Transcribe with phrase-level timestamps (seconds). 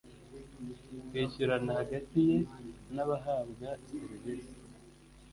[1.07, 2.37] kwishyurana hagati ye
[2.95, 4.55] n abahabwa serivisi